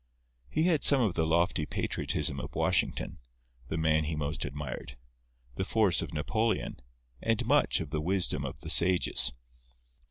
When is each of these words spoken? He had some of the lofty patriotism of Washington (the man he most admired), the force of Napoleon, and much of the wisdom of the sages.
He 0.49 0.63
had 0.63 0.83
some 0.83 0.99
of 1.01 1.13
the 1.13 1.27
lofty 1.27 1.67
patriotism 1.67 2.39
of 2.39 2.55
Washington 2.55 3.19
(the 3.67 3.77
man 3.77 4.05
he 4.05 4.15
most 4.15 4.45
admired), 4.45 4.97
the 5.57 5.63
force 5.63 6.01
of 6.01 6.11
Napoleon, 6.11 6.77
and 7.21 7.45
much 7.45 7.79
of 7.81 7.91
the 7.91 8.01
wisdom 8.01 8.43
of 8.43 8.61
the 8.61 8.71
sages. 8.71 9.31